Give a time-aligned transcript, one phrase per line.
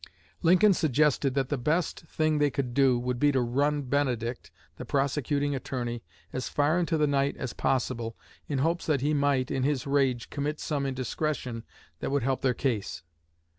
[0.41, 4.83] Lincoln suggested that the best thing they could do would be to run Benedict, the
[4.83, 6.01] prosecuting attorney,
[6.33, 8.17] as far into the night as possible,
[8.47, 11.65] in hopes that he might, in his rage, commit some indiscretion
[11.99, 13.03] that would help their case.